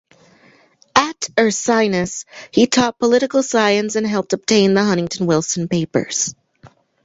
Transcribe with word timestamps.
At 0.95 1.29
Ursinus 1.37 2.25
he 2.51 2.65
taught 2.65 2.97
political 2.97 3.43
science 3.43 3.95
and 3.95 4.07
helped 4.07 4.33
obtain 4.33 4.73
the 4.73 4.83
Huntington 4.83 5.27
Wilson 5.27 5.67
Papers. 5.67 6.33